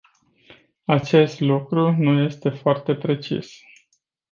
Acest 0.85 1.39
lucru 1.39 1.91
nu 1.97 2.23
este 2.23 2.49
foarte 2.49 2.95
precis. 2.95 3.51